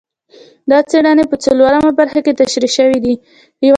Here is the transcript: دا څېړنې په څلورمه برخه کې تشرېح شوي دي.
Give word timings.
دا 0.69 0.77
څېړنې 0.89 1.25
په 1.31 1.35
څلورمه 1.45 1.91
برخه 1.99 2.19
کې 2.25 2.37
تشرېح 2.39 2.71
شوي 2.77 2.99
دي. 3.03 3.15